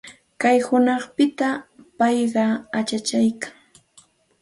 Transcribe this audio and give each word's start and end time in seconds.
Qayna 0.41 0.63
hunanpitam 0.67 1.55
payqa 1.97 2.43
achachaykan. 2.77 3.51